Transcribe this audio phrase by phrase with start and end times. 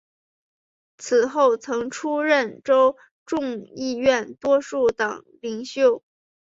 [0.97, 6.01] 此后曾出任州众议院多数党领袖。